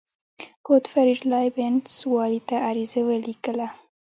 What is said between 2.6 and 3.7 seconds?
عریضه ولیکله.